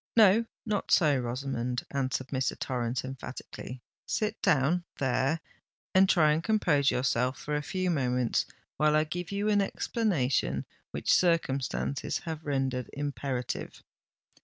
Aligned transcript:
"No—not 0.17 0.89
so, 0.91 1.19
Rosamond," 1.19 1.83
answered 1.91 2.29
Mr. 2.29 2.57
Torrens 2.57 3.03
emphatically. 3.05 3.83
"Sit 4.07 4.41
down—there—and 4.41 6.09
try 6.09 6.31
and 6.31 6.43
compose 6.43 6.89
yourself 6.89 7.37
for 7.37 7.55
a 7.55 7.61
few 7.61 7.91
moments, 7.91 8.47
while 8.77 8.95
I 8.95 9.03
give 9.03 9.31
you 9.31 9.47
an 9.49 9.61
explanation 9.61 10.65
which 10.89 11.13
circumstances 11.13 12.17
have 12.25 12.43
rendered 12.47 12.89
imperative." 12.93 13.83